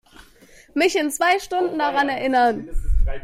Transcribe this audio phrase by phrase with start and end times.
[0.73, 2.67] Mich in zwei Stunden daran erinnern.